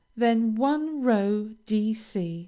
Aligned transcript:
Then 0.17 0.55
one 0.55 1.03
row 1.03 1.51
Dc. 1.67 2.15